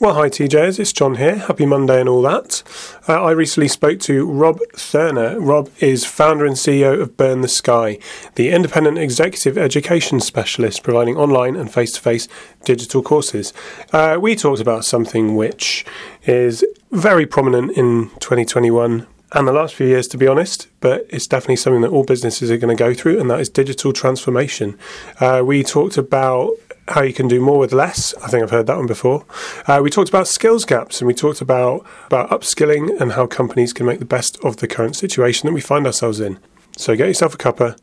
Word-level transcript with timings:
Well, 0.00 0.14
hi 0.14 0.28
TJs, 0.28 0.80
it's 0.80 0.92
John 0.92 1.14
here. 1.14 1.36
Happy 1.36 1.64
Monday 1.64 2.00
and 2.00 2.08
all 2.08 2.20
that. 2.22 2.64
Uh, 3.08 3.22
I 3.22 3.30
recently 3.30 3.68
spoke 3.68 4.00
to 4.00 4.28
Rob 4.28 4.58
Thurner. 4.72 5.36
Rob 5.38 5.70
is 5.78 6.04
founder 6.04 6.44
and 6.44 6.56
CEO 6.56 7.00
of 7.00 7.16
Burn 7.16 7.42
the 7.42 7.48
Sky, 7.48 8.00
the 8.34 8.50
independent 8.50 8.98
executive 8.98 9.56
education 9.56 10.18
specialist 10.18 10.82
providing 10.82 11.16
online 11.16 11.54
and 11.54 11.72
face 11.72 11.92
to 11.92 12.00
face 12.00 12.26
digital 12.64 13.02
courses. 13.02 13.52
Uh, 13.92 14.18
we 14.20 14.34
talked 14.34 14.60
about 14.60 14.84
something 14.84 15.36
which 15.36 15.86
is 16.24 16.64
very 16.90 17.24
prominent 17.24 17.70
in 17.78 18.10
2021 18.18 19.06
and 19.30 19.48
the 19.48 19.52
last 19.52 19.76
few 19.76 19.86
years, 19.86 20.08
to 20.08 20.18
be 20.18 20.26
honest, 20.26 20.66
but 20.80 21.06
it's 21.08 21.28
definitely 21.28 21.56
something 21.56 21.82
that 21.82 21.90
all 21.90 22.04
businesses 22.04 22.50
are 22.50 22.56
going 22.56 22.76
to 22.76 22.80
go 22.80 22.94
through, 22.94 23.20
and 23.20 23.30
that 23.30 23.38
is 23.40 23.48
digital 23.48 23.92
transformation. 23.92 24.76
Uh, 25.20 25.42
we 25.44 25.62
talked 25.62 25.96
about 25.96 26.52
how 26.88 27.02
you 27.02 27.12
can 27.12 27.28
do 27.28 27.40
more 27.40 27.58
with 27.58 27.72
less. 27.72 28.14
I 28.22 28.28
think 28.28 28.42
I've 28.42 28.50
heard 28.50 28.66
that 28.66 28.76
one 28.76 28.86
before. 28.86 29.24
Uh, 29.66 29.80
we 29.82 29.90
talked 29.90 30.08
about 30.08 30.28
skills 30.28 30.64
gaps 30.64 31.00
and 31.00 31.06
we 31.06 31.14
talked 31.14 31.40
about, 31.40 31.86
about 32.06 32.30
upskilling 32.30 33.00
and 33.00 33.12
how 33.12 33.26
companies 33.26 33.72
can 33.72 33.86
make 33.86 33.98
the 33.98 34.04
best 34.04 34.38
of 34.44 34.58
the 34.58 34.68
current 34.68 34.96
situation 34.96 35.46
that 35.46 35.54
we 35.54 35.60
find 35.60 35.86
ourselves 35.86 36.20
in. 36.20 36.38
So 36.76 36.96
get 36.96 37.08
yourself 37.08 37.34
a 37.34 37.38
cuppa 37.38 37.78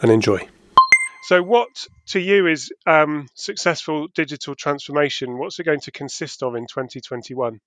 and 0.00 0.10
enjoy. 0.10 0.48
So, 1.24 1.42
what 1.42 1.86
to 2.08 2.20
you 2.20 2.46
is 2.46 2.70
um, 2.86 3.28
successful 3.34 4.08
digital 4.14 4.54
transformation? 4.54 5.38
What's 5.38 5.58
it 5.58 5.64
going 5.64 5.80
to 5.80 5.90
consist 5.90 6.42
of 6.42 6.54
in 6.54 6.66
2021? 6.66 7.60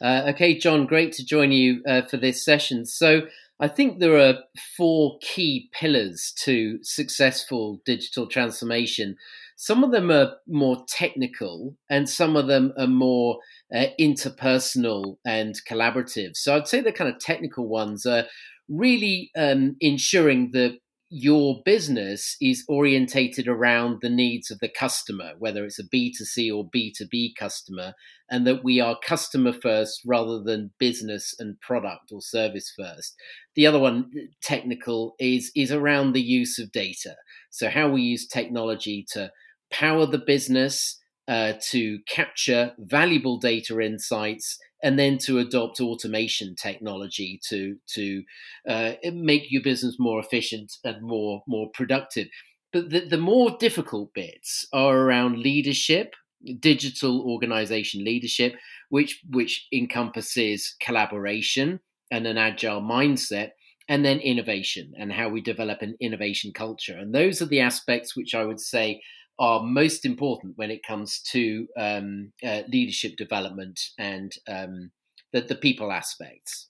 Uh, 0.00 0.22
okay, 0.28 0.56
John, 0.56 0.86
great 0.86 1.12
to 1.14 1.24
join 1.24 1.50
you 1.50 1.82
uh, 1.88 2.02
for 2.02 2.18
this 2.18 2.44
session. 2.44 2.86
So, 2.86 3.22
I 3.58 3.66
think 3.66 3.98
there 3.98 4.16
are 4.16 4.38
four 4.76 5.18
key 5.20 5.68
pillars 5.72 6.32
to 6.44 6.78
successful 6.82 7.80
digital 7.84 8.28
transformation. 8.28 9.16
Some 9.62 9.84
of 9.84 9.90
them 9.90 10.10
are 10.10 10.36
more 10.48 10.86
technical, 10.88 11.76
and 11.90 12.08
some 12.08 12.34
of 12.34 12.46
them 12.46 12.72
are 12.78 12.86
more 12.86 13.40
uh, 13.70 13.88
interpersonal 14.00 15.18
and 15.26 15.54
collaborative. 15.68 16.34
So 16.34 16.56
I'd 16.56 16.66
say 16.66 16.80
the 16.80 16.92
kind 16.92 17.14
of 17.14 17.20
technical 17.20 17.68
ones 17.68 18.06
are 18.06 18.24
really 18.70 19.30
um, 19.36 19.76
ensuring 19.78 20.52
that 20.52 20.78
your 21.10 21.60
business 21.66 22.38
is 22.40 22.64
orientated 22.68 23.48
around 23.48 23.98
the 24.00 24.08
needs 24.08 24.50
of 24.50 24.60
the 24.60 24.68
customer, 24.70 25.32
whether 25.38 25.62
it's 25.66 25.78
a 25.78 25.84
B2C 25.84 26.50
or 26.56 26.70
B2B 26.70 27.34
customer, 27.38 27.92
and 28.30 28.46
that 28.46 28.64
we 28.64 28.80
are 28.80 28.96
customer 29.04 29.52
first 29.52 30.00
rather 30.06 30.42
than 30.42 30.70
business 30.78 31.34
and 31.38 31.60
product 31.60 32.12
or 32.12 32.22
service 32.22 32.72
first. 32.74 33.14
The 33.56 33.66
other 33.66 33.78
one, 33.78 34.10
technical, 34.40 35.16
is, 35.18 35.52
is 35.54 35.70
around 35.70 36.14
the 36.14 36.22
use 36.22 36.58
of 36.58 36.72
data. 36.72 37.16
So, 37.50 37.68
how 37.68 37.90
we 37.90 38.00
use 38.00 38.26
technology 38.26 39.04
to 39.12 39.30
power 39.70 40.06
the 40.06 40.18
business, 40.18 40.98
uh, 41.28 41.52
to 41.70 42.00
capture 42.08 42.72
valuable 42.78 43.38
data 43.38 43.78
insights, 43.80 44.58
and 44.82 44.98
then 44.98 45.18
to 45.18 45.38
adopt 45.38 45.80
automation 45.80 46.54
technology 46.56 47.38
to 47.48 47.76
to 47.94 48.22
uh, 48.68 48.92
make 49.12 49.44
your 49.50 49.62
business 49.62 49.96
more 49.98 50.20
efficient 50.20 50.72
and 50.82 51.02
more 51.02 51.42
more 51.46 51.70
productive. 51.72 52.26
But 52.72 52.90
the, 52.90 53.00
the 53.00 53.18
more 53.18 53.56
difficult 53.58 54.14
bits 54.14 54.66
are 54.72 54.96
around 54.96 55.38
leadership, 55.38 56.14
digital 56.58 57.22
organization 57.22 58.04
leadership, 58.04 58.54
which 58.88 59.22
which 59.30 59.66
encompasses 59.72 60.74
collaboration 60.80 61.80
and 62.10 62.26
an 62.26 62.38
agile 62.38 62.80
mindset, 62.80 63.50
and 63.88 64.04
then 64.04 64.18
innovation 64.18 64.92
and 64.98 65.12
how 65.12 65.28
we 65.28 65.40
develop 65.40 65.82
an 65.82 65.96
innovation 66.00 66.52
culture. 66.52 66.96
And 66.96 67.14
those 67.14 67.40
are 67.40 67.46
the 67.46 67.60
aspects 67.60 68.16
which 68.16 68.34
I 68.34 68.44
would 68.44 68.60
say 68.60 69.00
are 69.40 69.62
most 69.62 70.04
important 70.04 70.56
when 70.56 70.70
it 70.70 70.84
comes 70.86 71.20
to 71.20 71.66
um, 71.76 72.32
uh, 72.44 72.60
leadership 72.68 73.16
development 73.16 73.80
and 73.98 74.32
um, 74.46 74.90
the, 75.32 75.40
the 75.40 75.54
people 75.54 75.90
aspects. 75.90 76.68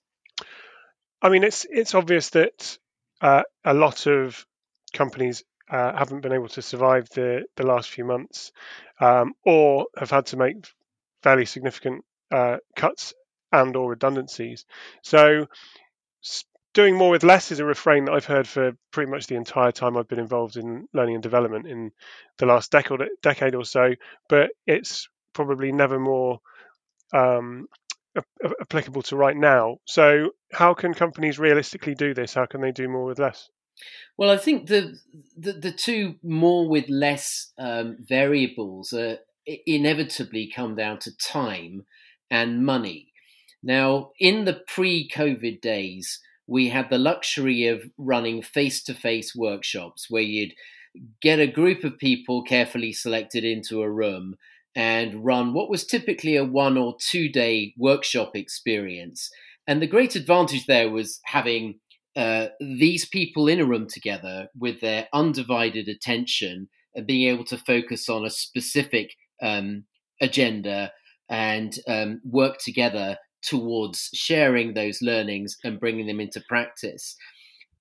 I 1.20 1.28
mean, 1.28 1.44
it's 1.44 1.66
it's 1.68 1.94
obvious 1.94 2.30
that 2.30 2.78
uh, 3.20 3.42
a 3.64 3.74
lot 3.74 4.06
of 4.06 4.46
companies 4.94 5.42
uh, 5.69 5.97
haven't 5.97 6.20
been 6.20 6.32
able 6.32 6.48
to 6.48 6.62
survive 6.62 7.09
the 7.10 7.44
the 7.56 7.66
last 7.66 7.91
few 7.91 8.04
months, 8.04 8.53
um, 9.00 9.34
or 9.44 9.86
have 9.98 10.10
had 10.10 10.26
to 10.26 10.36
make 10.36 10.56
fairly 11.22 11.44
significant 11.44 12.04
uh, 12.30 12.59
cuts 12.76 13.12
and 13.53 13.76
or 13.76 13.91
redundancies. 13.91 14.64
So 15.03 15.47
doing 16.75 16.97
more 16.97 17.10
with 17.10 17.25
less 17.25 17.50
is 17.50 17.58
a 17.58 17.64
refrain 17.64 18.04
that 18.04 18.12
I've 18.12 18.25
heard 18.25 18.47
for 18.47 18.72
pretty 18.92 19.10
much 19.10 19.26
the 19.26 19.36
entire 19.36 19.72
time 19.72 19.97
I've 19.97 20.08
been 20.08 20.19
involved 20.19 20.56
in 20.56 20.86
learning 20.92 21.16
and 21.16 21.22
development 21.22 21.66
in 21.66 21.91
the 22.38 22.47
last 22.47 22.70
decade 22.70 23.00
decade 23.22 23.54
or 23.54 23.64
so. 23.64 23.94
But 24.28 24.50
it's 24.66 25.09
probably 25.32 25.72
never 25.72 25.98
more 25.98 26.41
um, 27.12 27.66
applicable 28.60 29.03
to 29.03 29.16
right 29.16 29.36
now. 29.36 29.78
So, 29.84 30.30
how 30.53 30.75
can 30.75 30.94
companies 30.94 31.38
realistically 31.38 31.94
do 31.94 32.14
this? 32.14 32.34
How 32.34 32.47
can 32.47 32.60
they 32.60 32.72
do 32.72 32.88
more 32.88 33.04
with 33.04 33.19
less? 33.19 33.48
Well, 34.16 34.30
I 34.30 34.36
think 34.36 34.69
the 34.69 34.98
the, 35.36 35.53
the 35.53 35.72
two 35.72 36.16
more 36.22 36.69
with 36.69 36.88
less 36.88 37.53
um, 37.59 37.97
variables 38.00 38.94
inevitably 39.66 40.53
come 40.54 40.76
down 40.76 40.98
to 41.00 41.16
time 41.16 41.86
and 42.30 42.64
money. 42.64 43.09
Now, 43.62 44.12
in 44.19 44.44
the 44.44 44.62
pre-COVID 44.69 45.60
days, 45.60 46.20
we 46.50 46.69
had 46.69 46.91
the 46.91 46.99
luxury 46.99 47.69
of 47.69 47.81
running 47.97 48.43
face 48.43 48.83
to 48.83 48.93
face 48.93 49.37
workshops 49.37 50.11
where 50.11 50.22
you'd 50.22 50.53
get 51.22 51.38
a 51.38 51.47
group 51.47 51.84
of 51.84 51.97
people 51.97 52.43
carefully 52.43 52.93
selected 52.93 53.44
into 53.44 53.81
a 53.81 53.91
room 53.91 54.34
and 54.75 55.25
run 55.25 55.55
what 55.55 55.71
was 55.71 55.87
typically 55.87 56.34
a 56.34 56.44
one 56.44 56.77
or 56.77 56.97
two 56.99 57.28
day 57.28 57.72
workshop 57.78 58.34
experience. 58.34 59.31
And 59.69 59.81
the 59.81 59.87
great 59.87 60.16
advantage 60.16 60.66
there 60.66 60.91
was 60.91 61.21
having 61.25 61.78
uh, 62.16 62.49
these 62.60 63.06
people 63.06 63.47
in 63.47 63.60
a 63.60 63.65
room 63.65 63.87
together 63.89 64.49
with 64.59 64.81
their 64.81 65.09
undivided 65.12 65.87
attention 65.87 66.69
and 66.97 67.06
being 67.06 67.28
able 67.28 67.44
to 67.44 67.59
focus 67.59 68.09
on 68.09 68.25
a 68.25 68.31
specific 68.31 69.15
um, 69.41 69.84
agenda 70.21 70.91
and 71.28 71.78
um, 71.87 72.21
work 72.25 72.59
together 72.59 73.16
towards 73.43 74.11
sharing 74.15 74.75
those 74.75 75.03
learnings 75.03 75.56
and 75.65 75.81
bringing 75.81 76.06
them 76.06 76.21
into 76.21 76.43
practice. 76.49 77.17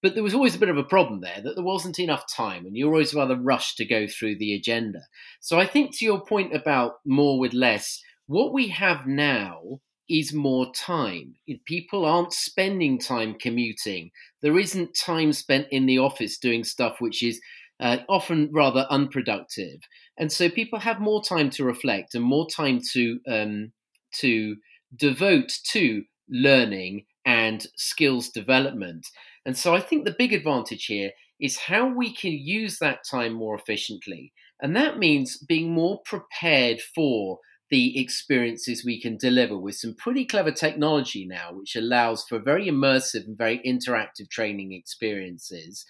But 0.01 0.13
there 0.13 0.23
was 0.23 0.33
always 0.33 0.55
a 0.55 0.59
bit 0.59 0.69
of 0.69 0.77
a 0.77 0.83
problem 0.83 1.19
there 1.21 1.41
that 1.43 1.55
there 1.55 1.63
wasn't 1.63 1.99
enough 1.99 2.23
time, 2.33 2.65
and 2.65 2.77
you're 2.77 2.91
always 2.91 3.13
rather 3.13 3.35
rushed 3.35 3.77
to 3.77 3.85
go 3.85 4.07
through 4.07 4.37
the 4.37 4.55
agenda. 4.55 5.01
So 5.41 5.59
I 5.59 5.65
think 5.65 5.95
to 5.97 6.05
your 6.05 6.21
point 6.21 6.55
about 6.55 6.99
more 7.05 7.37
with 7.37 7.53
less, 7.53 8.01
what 8.27 8.53
we 8.53 8.69
have 8.69 9.05
now 9.07 9.81
is 10.09 10.33
more 10.33 10.71
time. 10.73 11.35
People 11.65 12.05
aren't 12.05 12.33
spending 12.33 12.97
time 12.97 13.35
commuting. 13.35 14.11
There 14.41 14.57
isn't 14.57 14.95
time 14.95 15.33
spent 15.33 15.67
in 15.69 15.85
the 15.85 15.99
office 15.99 16.37
doing 16.37 16.63
stuff 16.63 16.95
which 16.99 17.21
is 17.21 17.39
uh, 17.79 17.97
often 18.07 18.49
rather 18.51 18.87
unproductive, 18.89 19.81
and 20.17 20.31
so 20.31 20.49
people 20.49 20.79
have 20.79 20.99
more 20.99 21.23
time 21.23 21.49
to 21.51 21.63
reflect 21.63 22.15
and 22.15 22.23
more 22.23 22.47
time 22.49 22.81
to 22.93 23.19
um, 23.27 23.71
to 24.19 24.55
devote 24.95 25.51
to 25.71 26.03
learning 26.29 27.05
and 27.25 27.67
skills 27.75 28.29
development. 28.29 29.07
And 29.45 29.57
so 29.57 29.75
I 29.75 29.79
think 29.79 30.05
the 30.05 30.15
big 30.17 30.33
advantage 30.33 30.85
here 30.85 31.11
is 31.39 31.57
how 31.57 31.87
we 31.87 32.13
can 32.13 32.31
use 32.33 32.79
that 32.79 32.99
time 33.09 33.33
more 33.33 33.55
efficiently. 33.55 34.33
And 34.61 34.75
that 34.75 34.97
means 34.97 35.37
being 35.37 35.71
more 35.71 36.01
prepared 36.05 36.81
for 36.81 37.39
the 37.69 37.99
experiences 37.99 38.83
we 38.83 38.99
can 38.99 39.15
deliver 39.15 39.57
with 39.57 39.75
some 39.75 39.95
pretty 39.95 40.25
clever 40.25 40.51
technology 40.51 41.25
now, 41.25 41.53
which 41.53 41.75
allows 41.75 42.23
for 42.23 42.39
very 42.39 42.65
immersive 42.65 43.25
and 43.27 43.37
very 43.37 43.59
interactive 43.59 44.29
training 44.29 44.73
experiences 44.73 45.85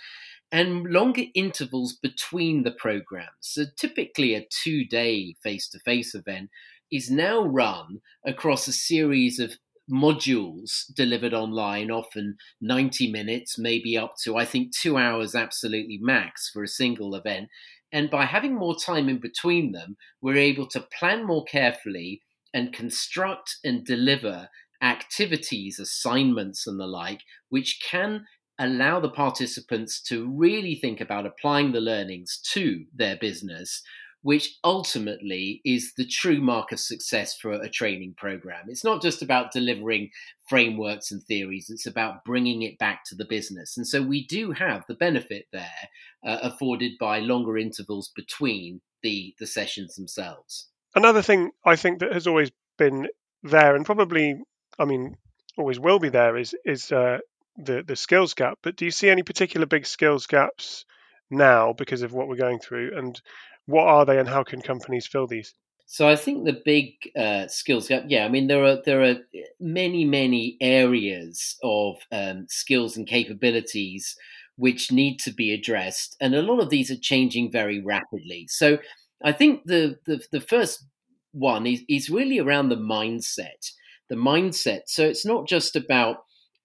and 0.51 0.83
longer 0.85 1.23
intervals 1.35 1.93
between 1.93 2.63
the 2.63 2.71
programs. 2.71 3.29
So, 3.41 3.63
typically, 3.77 4.35
a 4.35 4.45
two 4.49 4.85
day 4.85 5.35
face 5.41 5.69
to 5.69 5.79
face 5.79 6.15
event 6.15 6.49
is 6.91 7.11
now 7.11 7.41
run 7.41 8.01
across 8.25 8.67
a 8.67 8.73
series 8.73 9.39
of 9.39 9.53
modules 9.89 10.85
delivered 10.93 11.33
online, 11.33 11.89
often 11.89 12.37
90 12.61 13.11
minutes, 13.11 13.57
maybe 13.57 13.97
up 13.97 14.13
to, 14.23 14.37
I 14.37 14.45
think, 14.45 14.75
two 14.75 14.97
hours 14.97 15.35
absolutely 15.35 15.97
max 16.01 16.49
for 16.49 16.63
a 16.63 16.67
single 16.67 17.15
event. 17.15 17.49
And 17.91 18.09
by 18.09 18.25
having 18.25 18.55
more 18.55 18.75
time 18.75 19.09
in 19.09 19.19
between 19.19 19.71
them, 19.71 19.97
we're 20.21 20.37
able 20.37 20.67
to 20.67 20.87
plan 20.97 21.25
more 21.25 21.43
carefully 21.45 22.21
and 22.53 22.73
construct 22.73 23.57
and 23.63 23.83
deliver 23.83 24.49
activities, 24.81 25.79
assignments, 25.79 26.67
and 26.67 26.79
the 26.79 26.87
like, 26.87 27.21
which 27.49 27.79
can 27.83 28.25
allow 28.59 28.99
the 28.99 29.09
participants 29.09 30.01
to 30.01 30.29
really 30.29 30.75
think 30.75 31.01
about 31.01 31.25
applying 31.25 31.71
the 31.71 31.81
learnings 31.81 32.39
to 32.51 32.85
their 32.93 33.15
business 33.15 33.81
which 34.21 34.57
ultimately 34.63 35.61
is 35.63 35.93
the 35.95 36.05
true 36.05 36.41
mark 36.41 36.71
of 36.71 36.79
success 36.79 37.35
for 37.35 37.53
a 37.53 37.69
training 37.69 38.13
program. 38.17 38.65
It's 38.67 38.83
not 38.83 39.01
just 39.01 39.21
about 39.21 39.51
delivering 39.51 40.09
frameworks 40.47 41.11
and 41.11 41.23
theories, 41.23 41.69
it's 41.69 41.85
about 41.85 42.25
bringing 42.25 42.63
it 42.63 42.77
back 42.77 43.03
to 43.05 43.15
the 43.15 43.25
business. 43.25 43.77
And 43.77 43.87
so 43.87 44.01
we 44.01 44.25
do 44.27 44.51
have 44.51 44.83
the 44.87 44.95
benefit 44.95 45.45
there 45.53 45.89
uh, 46.25 46.39
afforded 46.41 46.93
by 46.99 47.19
longer 47.19 47.57
intervals 47.57 48.11
between 48.15 48.81
the, 49.03 49.33
the 49.39 49.47
sessions 49.47 49.95
themselves. 49.95 50.67
Another 50.95 51.21
thing 51.21 51.51
I 51.63 51.75
think 51.75 51.99
that 51.99 52.13
has 52.13 52.27
always 52.27 52.51
been 52.77 53.07
there 53.43 53.75
and 53.75 53.85
probably, 53.85 54.41
I 54.77 54.85
mean, 54.85 55.15
always 55.59 55.79
will 55.79 55.99
be 55.99 56.09
there 56.09 56.37
is 56.37 56.55
is 56.65 56.91
uh, 56.91 57.19
the 57.57 57.83
the 57.83 57.95
skills 57.95 58.33
gap. 58.33 58.57
But 58.63 58.75
do 58.75 58.85
you 58.85 58.91
see 58.91 59.09
any 59.09 59.23
particular 59.23 59.65
big 59.65 59.85
skills 59.85 60.25
gaps 60.25 60.85
now 61.29 61.73
because 61.73 62.01
of 62.01 62.13
what 62.13 62.27
we're 62.27 62.35
going 62.35 62.59
through, 62.59 62.97
and 62.97 63.19
what 63.69 63.87
are 63.87 64.05
they, 64.05 64.19
and 64.19 64.27
how 64.27 64.43
can 64.43 64.61
companies 64.61 65.07
fill 65.07 65.27
these? 65.27 65.53
So 65.85 66.07
I 66.07 66.15
think 66.15 66.45
the 66.45 66.61
big 66.65 66.93
uh, 67.15 67.47
skills 67.47 67.87
gap, 67.87 68.03
yeah, 68.07 68.25
I 68.25 68.29
mean 68.29 68.47
there 68.47 68.63
are 68.63 68.77
there 68.85 69.03
are 69.03 69.15
many 69.59 70.05
many 70.05 70.57
areas 70.61 71.57
of 71.63 71.95
um, 72.11 72.45
skills 72.47 72.95
and 72.95 73.07
capabilities 73.07 74.15
which 74.55 74.91
need 74.91 75.19
to 75.19 75.31
be 75.31 75.53
addressed, 75.53 76.15
and 76.19 76.35
a 76.35 76.41
lot 76.41 76.59
of 76.59 76.69
these 76.69 76.91
are 76.91 76.99
changing 76.99 77.51
very 77.51 77.81
rapidly. 77.81 78.45
So 78.49 78.77
I 79.23 79.31
think 79.31 79.65
the 79.65 79.97
the, 80.05 80.21
the 80.31 80.41
first 80.41 80.85
one 81.31 81.65
is, 81.65 81.81
is 81.87 82.09
really 82.09 82.39
around 82.39 82.69
the 82.69 82.77
mindset, 82.77 83.71
the 84.09 84.15
mindset. 84.15 84.81
So 84.87 85.03
it's 85.05 85.25
not 85.25 85.47
just 85.47 85.75
about 85.75 86.17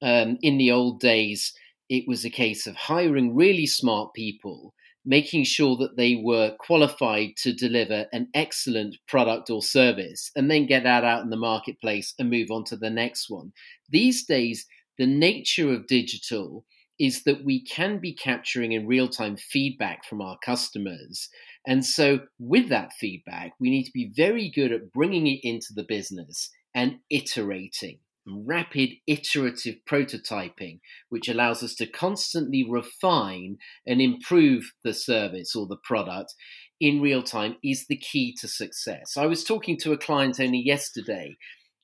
um, 0.02 0.38
in 0.42 0.58
the 0.58 0.70
old 0.70 1.00
days 1.00 1.54
it 1.88 2.04
was 2.08 2.24
a 2.24 2.30
case 2.30 2.66
of 2.66 2.76
hiring 2.76 3.34
really 3.34 3.66
smart 3.66 4.14
people 4.14 4.74
making 5.04 5.44
sure 5.44 5.76
that 5.76 5.96
they 5.96 6.16
were 6.16 6.56
qualified 6.58 7.36
to 7.36 7.52
deliver 7.52 8.06
an 8.12 8.28
excellent 8.34 8.96
product 9.06 9.50
or 9.50 9.62
service 9.62 10.30
and 10.34 10.50
then 10.50 10.66
get 10.66 10.84
that 10.84 11.04
out 11.04 11.22
in 11.22 11.30
the 11.30 11.36
marketplace 11.36 12.14
and 12.18 12.30
move 12.30 12.50
on 12.50 12.64
to 12.64 12.76
the 12.76 12.90
next 12.90 13.28
one. 13.28 13.52
These 13.90 14.24
days, 14.24 14.66
the 14.98 15.06
nature 15.06 15.72
of 15.72 15.86
digital 15.86 16.64
is 16.98 17.24
that 17.24 17.44
we 17.44 17.62
can 17.64 17.98
be 17.98 18.12
capturing 18.12 18.72
in 18.72 18.86
real 18.86 19.08
time 19.08 19.36
feedback 19.36 20.04
from 20.04 20.20
our 20.20 20.38
customers. 20.44 21.28
And 21.66 21.84
so, 21.84 22.20
with 22.38 22.68
that 22.68 22.92
feedback, 22.92 23.52
we 23.58 23.70
need 23.70 23.84
to 23.84 23.92
be 23.92 24.12
very 24.14 24.48
good 24.48 24.72
at 24.72 24.92
bringing 24.92 25.26
it 25.26 25.40
into 25.42 25.72
the 25.74 25.82
business 25.82 26.50
and 26.74 26.98
iterating 27.10 27.98
rapid 28.26 28.90
iterative 29.06 29.76
prototyping, 29.88 30.80
which 31.08 31.28
allows 31.28 31.62
us 31.62 31.74
to 31.76 31.86
constantly 31.86 32.66
refine 32.68 33.58
and 33.86 34.00
improve 34.00 34.72
the 34.82 34.94
service 34.94 35.54
or 35.54 35.66
the 35.66 35.76
product 35.76 36.34
in 36.80 37.00
real 37.00 37.22
time, 37.22 37.56
is 37.62 37.86
the 37.86 37.96
key 37.96 38.34
to 38.40 38.48
success. 38.48 39.16
I 39.16 39.26
was 39.26 39.44
talking 39.44 39.76
to 39.78 39.92
a 39.92 39.98
client 39.98 40.40
only 40.40 40.58
yesterday 40.58 41.36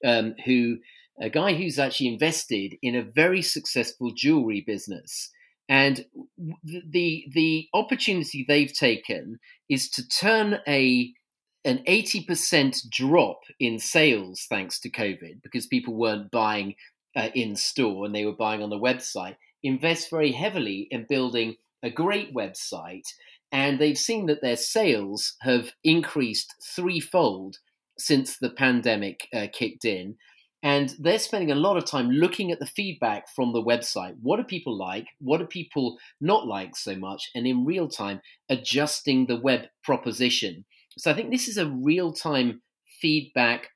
um, 0.05 0.35
who, 0.45 0.79
a 1.21 1.31
guy 1.31 1.55
who's 1.55 1.79
actually 1.79 2.09
invested 2.09 2.75
in 2.83 2.97
a 2.97 3.03
very 3.03 3.43
successful 3.43 4.13
jewelry 4.17 4.65
business. 4.67 5.31
And 5.69 6.05
the 6.37 7.25
the 7.33 7.69
opportunity 7.75 8.45
they've 8.47 8.73
taken 8.73 9.39
is 9.69 9.89
to 9.91 10.09
turn 10.09 10.59
a 10.67 11.13
an 11.65 11.83
80% 11.87 12.89
drop 12.89 13.41
in 13.59 13.79
sales 13.79 14.47
thanks 14.49 14.81
to 14.81 14.91
COVID 14.91 15.43
because 15.43 15.67
people 15.67 15.95
weren't 15.95 16.31
buying 16.31 16.75
uh, 17.17 17.29
in 17.35 17.57
store 17.57 18.07
and 18.07 18.15
they 18.15 18.25
were 18.25 18.33
buying 18.33 18.63
on 18.63 18.71
the 18.71 18.79
website, 18.79 19.37
invest 19.63 20.11
very 20.11 20.33
heavily 20.33 20.89
in 20.91 21.07
building 21.09 21.57
a 21.83 21.91
great 21.91 22.35
website. 22.35 23.07
And 23.53 23.79
they've 23.79 23.99
seen 23.99 24.27
that 24.27 24.43
their 24.43 24.57
sales 24.57 25.35
have 25.41 25.73
increased 25.83 26.55
threefold 26.63 27.57
since 27.99 28.39
the 28.39 28.51
pandemic 28.51 29.29
uh, 29.35 29.49
kicked 29.53 29.85
in. 29.85 30.17
And 30.63 30.95
they're 30.99 31.19
spending 31.19 31.51
a 31.51 31.55
lot 31.55 31.79
of 31.79 31.87
time 31.87 32.11
looking 32.11 32.53
at 32.53 32.59
the 32.59 32.67
feedback 32.67 33.29
from 33.35 33.53
the 33.53 33.63
website. 33.63 34.15
What 34.21 34.37
do 34.37 34.45
people 34.45 34.77
like? 34.77 35.07
What 35.19 35.39
do 35.39 35.47
people 35.47 35.99
not 36.21 36.47
like 36.47 36.77
so 36.77 36.97
much? 36.97 37.31
And 37.35 37.47
in 37.47 37.65
real 37.65 37.89
time, 37.89 38.21
adjusting 38.51 39.27
the 39.27 39.41
web 39.41 39.63
proposition 39.83 40.67
so 40.99 41.11
I 41.11 41.15
think 41.15 41.31
this 41.31 41.49
is 41.49 41.57
a 41.57 41.67
real 41.69 42.13
time 42.13 42.63
feedback 43.01 43.69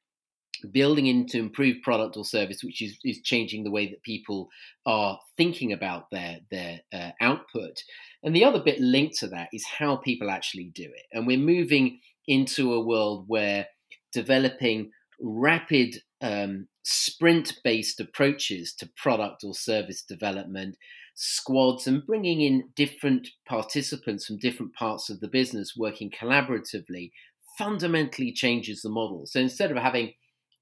building 0.73 1.07
into 1.07 1.39
improved 1.39 1.83
product 1.83 2.17
or 2.17 2.25
service, 2.25 2.63
which 2.63 2.81
is, 2.83 2.99
is 3.05 3.21
changing 3.23 3.65
the 3.65 3.71
way 3.71 3.89
that 3.89 4.03
people 4.03 4.49
are 4.87 5.19
thinking 5.37 5.73
about 5.73 6.11
their 6.11 6.39
their 6.51 6.81
uh, 6.93 7.11
output. 7.21 7.83
And 8.23 8.35
the 8.35 8.45
other 8.45 8.61
bit 8.61 8.81
linked 8.81 9.19
to 9.19 9.29
that 9.29 9.49
is 9.53 9.67
how 9.67 9.97
people 9.97 10.31
actually 10.31 10.71
do 10.75 10.85
it. 10.85 11.07
And 11.13 11.27
we're 11.27 11.39
moving 11.39 12.01
into 12.27 12.73
a 12.73 12.85
world 12.85 13.25
where 13.27 13.67
developing 14.13 14.91
rapid 15.21 15.97
um, 16.21 16.69
sprint 16.83 17.59
based 17.65 18.01
approaches 18.01 18.73
to 18.75 18.91
product 18.97 19.45
or 19.45 19.55
service 19.55 20.03
development 20.03 20.77
squads 21.15 21.87
and 21.87 22.05
bringing 22.07 22.41
in 22.41 22.69
different 22.75 23.29
participants 23.47 24.27
from 24.27 24.39
different 24.39 24.75
parts 24.75 25.11
of 25.11 25.21
the 25.21 25.29
business 25.29 25.75
working 25.77 26.11
collaboratively 26.11 27.11
fundamentally 27.57 28.33
changes 28.33 28.83
the 28.83 28.89
model. 28.89 29.25
So 29.27 29.41
instead 29.41 29.71
of 29.71 29.77
having 29.77 30.13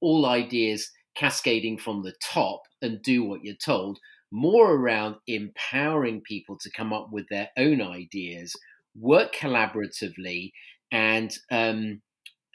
all 0.00 0.26
ideas 0.26 0.90
cascading 1.14 1.78
from 1.78 2.02
the 2.02 2.14
top 2.22 2.62
and 2.82 3.02
do 3.02 3.24
what 3.24 3.42
you're 3.42 3.54
told, 3.54 3.98
more 4.30 4.72
around 4.72 5.16
empowering 5.26 6.20
people 6.22 6.58
to 6.58 6.70
come 6.70 6.92
up 6.92 7.08
with 7.12 7.28
their 7.28 7.48
own 7.56 7.80
ideas, 7.80 8.54
work 8.94 9.34
collaboratively, 9.34 10.52
and 10.90 11.36
um, 11.50 12.02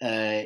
uh, 0.01 0.43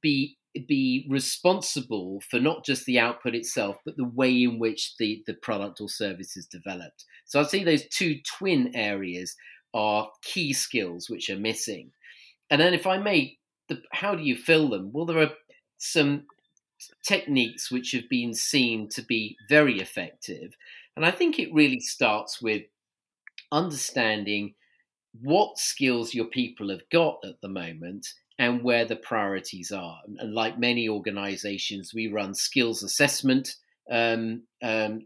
be 0.00 0.36
be 0.66 1.06
responsible 1.08 2.20
for 2.28 2.40
not 2.40 2.64
just 2.64 2.84
the 2.84 2.98
output 2.98 3.34
itself, 3.34 3.76
but 3.84 3.96
the 3.96 4.04
way 4.04 4.42
in 4.42 4.58
which 4.58 4.96
the, 4.96 5.22
the 5.26 5.34
product 5.34 5.80
or 5.80 5.88
service 5.88 6.36
is 6.36 6.46
developed. 6.46 7.04
So 7.24 7.40
I'd 7.40 7.50
say 7.50 7.62
those 7.62 7.86
two 7.86 8.20
twin 8.26 8.74
areas 8.74 9.36
are 9.72 10.10
key 10.22 10.52
skills 10.52 11.08
which 11.08 11.30
are 11.30 11.38
missing. 11.38 11.92
And 12.50 12.60
then, 12.60 12.74
if 12.74 12.86
I 12.86 12.98
may, 12.98 13.38
the, 13.68 13.82
how 13.92 14.14
do 14.14 14.22
you 14.22 14.36
fill 14.36 14.68
them? 14.70 14.90
Well, 14.92 15.06
there 15.06 15.20
are 15.20 15.30
some 15.78 16.24
techniques 17.04 17.70
which 17.70 17.92
have 17.92 18.08
been 18.08 18.34
seen 18.34 18.88
to 18.88 19.02
be 19.02 19.36
very 19.48 19.80
effective. 19.80 20.56
And 20.96 21.06
I 21.06 21.10
think 21.12 21.38
it 21.38 21.54
really 21.54 21.80
starts 21.80 22.42
with 22.42 22.62
understanding 23.52 24.54
what 25.20 25.58
skills 25.58 26.14
your 26.14 26.26
people 26.26 26.70
have 26.70 26.88
got 26.90 27.18
at 27.24 27.40
the 27.40 27.48
moment 27.48 28.14
and 28.40 28.64
where 28.64 28.86
the 28.86 28.96
priorities 28.96 29.70
are. 29.70 29.98
And 30.18 30.32
like 30.32 30.58
many 30.58 30.88
organizations, 30.88 31.92
we 31.92 32.08
run 32.08 32.34
skills 32.34 32.82
assessment 32.82 33.56
um, 33.90 34.44
um, 34.62 35.04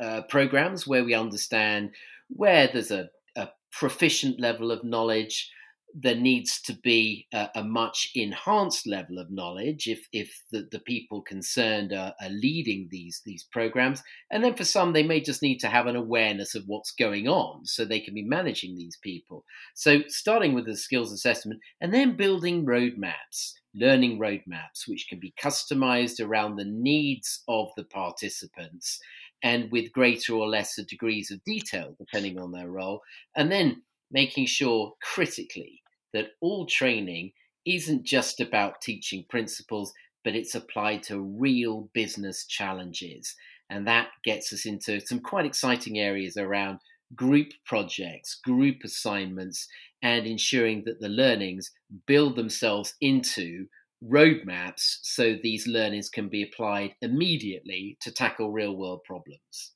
uh, 0.00 0.22
programs 0.30 0.86
where 0.86 1.04
we 1.04 1.12
understand 1.12 1.90
where 2.30 2.66
there's 2.72 2.90
a, 2.90 3.10
a 3.36 3.50
proficient 3.70 4.40
level 4.40 4.70
of 4.70 4.82
knowledge, 4.82 5.50
there 5.96 6.16
needs 6.16 6.60
to 6.60 6.72
be 6.72 7.28
a, 7.32 7.48
a, 7.54 7.62
much 7.62 8.10
enhanced 8.16 8.84
level 8.84 9.18
of 9.18 9.30
knowledge 9.30 9.86
if 9.86 10.08
if 10.12 10.42
the, 10.50 10.66
the 10.72 10.80
people 10.80 11.22
concerned 11.22 11.92
are, 11.92 12.12
are, 12.20 12.28
leading 12.28 12.88
these 12.90 13.22
these 13.24 13.44
programs. 13.44 14.02
And 14.30 14.42
then 14.42 14.54
for 14.54 14.64
some 14.64 14.92
they 14.92 15.04
may 15.04 15.20
just 15.20 15.40
need 15.40 15.58
to 15.58 15.68
have 15.68 15.86
an 15.86 15.94
awareness 15.94 16.56
of 16.56 16.64
what's 16.66 16.90
going 16.90 17.28
on 17.28 17.64
so 17.64 17.84
they 17.84 18.00
can 18.00 18.14
be 18.14 18.24
managing 18.24 18.76
these 18.76 18.98
people. 19.02 19.44
So 19.74 20.02
starting 20.08 20.52
with 20.52 20.66
the 20.66 20.76
skills 20.76 21.12
assessment 21.12 21.60
and 21.80 21.94
then 21.94 22.16
building 22.16 22.66
roadmaps 22.66 23.52
learning 23.76 24.18
roadmaps 24.20 24.86
which 24.86 25.06
can 25.08 25.18
be 25.18 25.34
customized 25.40 26.24
around 26.24 26.56
the 26.56 26.64
needs 26.64 27.42
of 27.48 27.68
the 27.76 27.84
participants 27.84 29.00
and 29.42 29.70
with 29.70 29.92
greater 29.92 30.32
or 30.32 30.48
lesser 30.48 30.84
degrees 30.84 31.30
of 31.30 31.42
detail 31.44 31.94
depending 31.98 32.38
on 32.38 32.52
their 32.52 32.68
role. 32.68 33.00
And 33.36 33.50
then 33.50 33.82
making 34.10 34.46
sure 34.46 34.92
critically 35.02 35.82
that 36.14 36.28
all 36.40 36.64
training 36.64 37.32
isn't 37.66 38.04
just 38.04 38.40
about 38.40 38.80
teaching 38.80 39.26
principles, 39.28 39.92
but 40.24 40.34
it's 40.34 40.54
applied 40.54 41.02
to 41.04 41.20
real 41.20 41.90
business 41.92 42.46
challenges. 42.46 43.34
And 43.68 43.86
that 43.86 44.08
gets 44.24 44.52
us 44.52 44.64
into 44.64 45.00
some 45.00 45.20
quite 45.20 45.44
exciting 45.44 45.98
areas 45.98 46.36
around 46.36 46.78
group 47.14 47.48
projects, 47.66 48.40
group 48.42 48.78
assignments, 48.84 49.68
and 50.02 50.26
ensuring 50.26 50.84
that 50.86 51.00
the 51.00 51.08
learnings 51.08 51.70
build 52.06 52.36
themselves 52.36 52.94
into 53.00 53.66
roadmaps 54.02 54.98
so 55.02 55.34
these 55.42 55.66
learnings 55.66 56.10
can 56.10 56.28
be 56.28 56.42
applied 56.42 56.94
immediately 57.00 57.96
to 58.00 58.12
tackle 58.12 58.52
real 58.52 58.76
world 58.76 59.00
problems. 59.04 59.72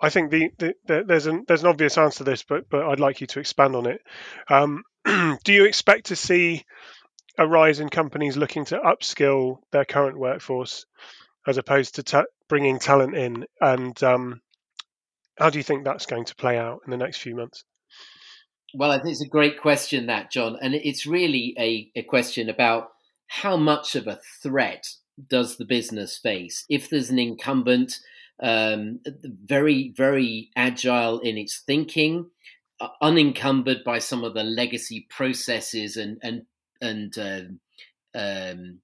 I 0.00 0.10
think 0.10 0.30
the, 0.30 0.50
the, 0.58 0.74
the, 0.86 1.04
there's 1.06 1.26
an 1.26 1.44
there's 1.48 1.62
an 1.62 1.68
obvious 1.68 1.98
answer 1.98 2.18
to 2.18 2.24
this, 2.24 2.44
but 2.44 2.68
but 2.70 2.84
I'd 2.86 3.00
like 3.00 3.20
you 3.20 3.26
to 3.28 3.40
expand 3.40 3.74
on 3.74 3.86
it. 3.86 4.00
Um, 4.48 4.84
do 5.44 5.52
you 5.52 5.64
expect 5.64 6.06
to 6.06 6.16
see 6.16 6.64
a 7.38 7.46
rise 7.46 7.80
in 7.80 7.88
companies 7.88 8.36
looking 8.36 8.64
to 8.66 8.78
upskill 8.78 9.58
their 9.70 9.84
current 9.84 10.18
workforce 10.18 10.86
as 11.46 11.56
opposed 11.56 11.94
to 11.94 12.02
ta- 12.02 12.24
bringing 12.48 12.78
talent 12.78 13.16
in? 13.16 13.46
And 13.60 14.00
um, 14.02 14.40
how 15.38 15.50
do 15.50 15.58
you 15.58 15.64
think 15.64 15.84
that's 15.84 16.06
going 16.06 16.24
to 16.26 16.34
play 16.34 16.58
out 16.58 16.80
in 16.84 16.90
the 16.90 16.96
next 16.96 17.18
few 17.18 17.34
months? 17.34 17.64
Well, 18.74 18.90
I 18.90 18.98
think 18.98 19.12
it's 19.12 19.24
a 19.24 19.28
great 19.28 19.58
question, 19.60 20.06
that 20.06 20.30
John, 20.30 20.58
and 20.60 20.74
it's 20.74 21.06
really 21.06 21.54
a, 21.58 21.90
a 21.96 22.02
question 22.02 22.50
about 22.50 22.90
how 23.26 23.56
much 23.56 23.94
of 23.94 24.06
a 24.06 24.20
threat 24.42 24.86
does 25.28 25.56
the 25.56 25.64
business 25.64 26.18
face 26.18 26.64
if 26.68 26.88
there's 26.88 27.10
an 27.10 27.18
incumbent 27.18 27.98
um, 28.40 29.00
very, 29.22 29.92
very 29.96 30.50
agile 30.54 31.18
in 31.20 31.36
its 31.38 31.58
thinking, 31.66 32.30
unencumbered 33.00 33.82
by 33.84 33.98
some 33.98 34.24
of 34.24 34.34
the 34.34 34.44
legacy 34.44 35.06
processes 35.10 35.96
and 35.96 36.18
and 36.22 36.42
and 36.80 37.18
uh, 37.18 38.18
um, 38.18 38.78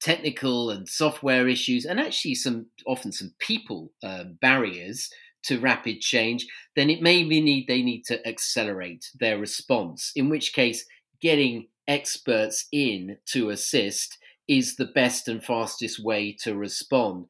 technical 0.00 0.70
and 0.70 0.88
software 0.88 1.48
issues, 1.48 1.84
and 1.84 2.00
actually 2.00 2.34
some 2.34 2.66
often 2.86 3.12
some 3.12 3.32
people 3.38 3.92
uh, 4.02 4.24
barriers 4.40 5.10
to 5.42 5.58
rapid 5.58 6.00
change, 6.00 6.46
then 6.76 6.90
it 6.90 7.02
may 7.02 7.24
be 7.24 7.40
need 7.40 7.66
they 7.66 7.82
need 7.82 8.04
to 8.04 8.26
accelerate 8.26 9.10
their 9.18 9.38
response. 9.38 10.12
In 10.14 10.28
which 10.28 10.52
case, 10.52 10.84
getting 11.20 11.68
experts 11.88 12.66
in 12.72 13.16
to 13.26 13.50
assist 13.50 14.18
is 14.48 14.76
the 14.76 14.86
best 14.86 15.28
and 15.28 15.42
fastest 15.44 16.02
way 16.02 16.36
to 16.42 16.54
respond. 16.54 17.26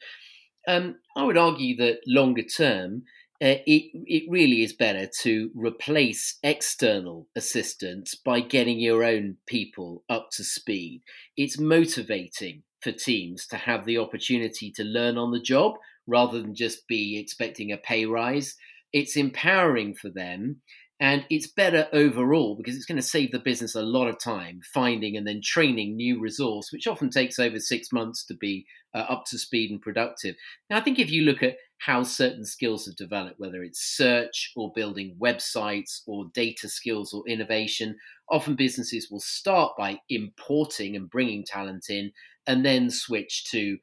Um, 0.68 0.96
I 1.16 1.24
would 1.24 1.36
argue 1.38 1.76
that 1.76 2.00
longer 2.06 2.42
term, 2.42 3.02
uh, 3.42 3.56
it 3.66 3.90
it 4.06 4.25
really 4.28 4.62
is 4.62 4.73
better 4.73 5.09
to 5.23 5.50
replace 5.54 6.38
external 6.42 7.26
assistance 7.35 8.14
by 8.14 8.40
getting 8.40 8.78
your 8.78 9.02
own 9.02 9.37
people 9.47 10.04
up 10.11 10.28
to 10.30 10.44
speed. 10.44 11.02
It's 11.37 11.59
motivating 11.59 12.62
for 12.82 12.92
teams 12.92 13.47
to 13.47 13.56
have 13.56 13.85
the 13.87 13.99
opportunity 13.99 14.70
to 14.73 14.85
learn 14.85 15.16
on 15.16 15.32
the 15.32 15.40
job 15.40 15.75
rather 16.06 16.40
than 16.40 16.54
just 16.54 16.87
be 16.87 17.18
expecting 17.18 17.73
a 17.73 17.76
pay 17.76 18.04
rise. 18.06 18.56
It's 18.92 19.16
empowering 19.16 19.94
for 19.94 20.11
them 20.11 20.61
and 21.00 21.25
it's 21.30 21.47
better 21.47 21.88
overall 21.94 22.56
because 22.56 22.76
it's 22.76 22.85
going 22.85 22.97
to 22.97 23.02
save 23.02 23.32
the 23.32 23.38
business 23.38 23.75
a 23.75 23.82
lot 23.82 24.09
of 24.09 24.18
time 24.18 24.61
finding 24.75 25.16
and 25.16 25.26
then 25.26 25.40
training 25.42 25.97
new 25.97 26.20
resource, 26.20 26.70
which 26.70 26.87
often 26.87 27.09
takes 27.09 27.38
over 27.38 27.59
six 27.59 27.90
months 27.90 28.25
to 28.26 28.35
be 28.35 28.66
uh, 28.94 29.06
up 29.09 29.25
to 29.26 29.38
speed 29.38 29.70
and 29.70 29.80
productive. 29.80 30.35
Now, 30.68 30.76
I 30.76 30.82
think 30.82 30.99
if 30.99 31.11
you 31.11 31.23
look 31.23 31.42
at 31.42 31.56
how 31.80 32.02
certain 32.02 32.44
skills 32.44 32.84
have 32.84 32.96
developed, 32.96 33.40
whether 33.40 33.62
it's 33.62 33.80
search 33.80 34.52
or 34.54 34.70
building 34.75 35.16
websites 35.18 36.02
or 36.06 36.26
data 36.34 36.68
skills 36.68 37.14
or 37.14 37.26
innovation, 37.26 37.96
often 38.28 38.54
businesses 38.54 39.10
will 39.10 39.20
start 39.20 39.72
by 39.78 39.99
importing 40.10 40.94
and 40.94 41.08
bringing 41.08 41.42
talent 41.42 41.87
in 41.88 42.12
and 42.46 42.66
then 42.66 42.90
switch 42.90 43.44
to 43.44 43.78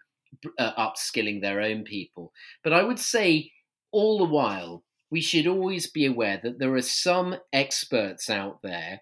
uh, 0.59 0.73
upskilling 0.75 1.41
their 1.41 1.59
own 1.59 1.83
people. 1.83 2.31
But 2.63 2.73
I 2.73 2.83
would 2.83 2.99
say 2.99 3.51
all 3.91 4.19
the 4.19 4.25
while, 4.25 4.83
we 5.09 5.19
should 5.19 5.47
always 5.47 5.89
be 5.89 6.05
aware 6.05 6.39
that 6.43 6.59
there 6.59 6.75
are 6.75 6.81
some 6.81 7.37
experts 7.51 8.29
out 8.29 8.61
there 8.61 9.01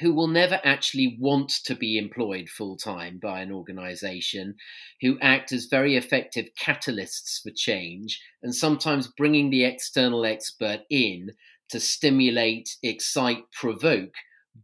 who 0.00 0.14
will 0.14 0.28
never 0.28 0.60
actually 0.64 1.16
want 1.20 1.50
to 1.64 1.74
be 1.74 1.98
employed 1.98 2.48
full 2.48 2.76
time 2.76 3.18
by 3.22 3.40
an 3.40 3.52
organization, 3.52 4.54
who 5.00 5.18
act 5.20 5.52
as 5.52 5.66
very 5.66 5.96
effective 5.96 6.46
catalysts 6.60 7.42
for 7.42 7.50
change, 7.50 8.20
and 8.42 8.54
sometimes 8.54 9.12
bringing 9.16 9.50
the 9.50 9.64
external 9.64 10.24
expert 10.24 10.80
in 10.90 11.32
to 11.68 11.78
stimulate, 11.78 12.76
excite, 12.82 13.44
provoke 13.52 14.14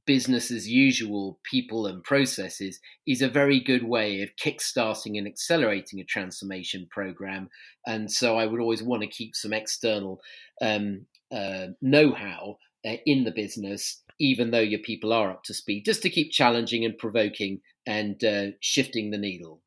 business 0.05 0.51
as 0.51 0.69
usual 0.69 1.39
people 1.45 1.87
and 1.87 2.03
processes 2.03 2.81
is 3.07 3.23
a 3.23 3.29
very 3.29 3.61
good 3.61 3.85
way 3.85 4.21
of 4.23 4.29
kickstarting 4.37 5.17
and 5.17 5.27
accelerating 5.27 6.01
a 6.01 6.05
transformation 6.05 6.87
program. 6.91 7.49
And 7.87 8.11
so 8.11 8.37
I 8.37 8.47
would 8.47 8.61
always 8.61 8.83
want 8.83 9.03
to 9.03 9.09
keep 9.09 9.35
some 9.35 9.53
external 9.53 10.21
um, 10.61 11.07
uh, 11.33 11.69
know 11.81 12.13
how 12.13 12.59
uh, 12.87 12.97
in 13.05 13.25
the 13.25 13.33
business, 13.33 14.03
even 14.19 14.51
though 14.51 14.61
your 14.61 14.81
people 14.81 15.13
are 15.13 15.31
up 15.31 15.45
to 15.45 15.55
speed, 15.55 15.85
just 15.85 16.03
to 16.03 16.11
keep 16.11 16.33
challenging 16.33 16.85
and 16.85 16.97
provoking 16.99 17.61
and 17.87 18.23
uh, 18.25 18.47
shifting 18.61 19.11
the 19.11 19.19
needle. 19.19 19.61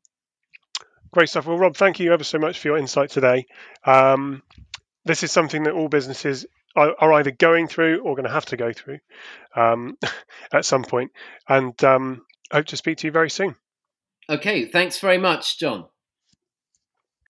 Great 1.12 1.28
stuff. 1.28 1.46
Well, 1.46 1.58
Rob, 1.58 1.76
thank 1.76 1.98
you 1.98 2.12
ever 2.12 2.24
so 2.24 2.38
much 2.38 2.58
for 2.58 2.68
your 2.68 2.76
insight 2.76 3.10
today. 3.10 3.46
Um, 3.84 4.42
this 5.04 5.22
is 5.22 5.32
something 5.32 5.64
that 5.64 5.74
all 5.74 5.88
businesses 5.88 6.46
are, 6.76 6.94
are 6.98 7.12
either 7.14 7.32
going 7.32 7.66
through 7.66 8.02
or 8.02 8.14
going 8.14 8.26
to 8.26 8.32
have 8.32 8.46
to 8.46 8.56
go 8.56 8.72
through 8.72 8.98
um, 9.56 9.96
at 10.52 10.64
some 10.64 10.84
point. 10.84 11.10
And 11.48 11.82
um, 11.82 12.22
hope 12.52 12.66
to 12.66 12.76
speak 12.76 12.98
to 12.98 13.06
you 13.08 13.10
very 13.10 13.30
soon. 13.30 13.56
Okay, 14.28 14.66
thanks 14.66 15.00
very 15.00 15.18
much, 15.18 15.58
John. 15.58 15.86